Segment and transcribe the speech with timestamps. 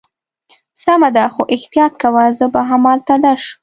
[0.83, 3.57] سمه ده، خو احتیاط کوه، زه به همالته درشم.